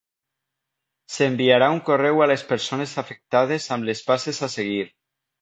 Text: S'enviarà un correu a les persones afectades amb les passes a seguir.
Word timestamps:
S'enviarà 1.15 1.67
un 1.73 1.81
correu 1.89 2.23
a 2.25 2.29
les 2.31 2.45
persones 2.53 2.95
afectades 3.03 3.69
amb 3.77 3.91
les 3.93 4.03
passes 4.09 4.43
a 4.51 4.53
seguir. 4.57 4.83